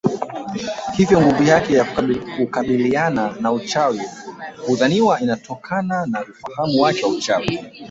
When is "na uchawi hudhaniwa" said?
3.39-5.19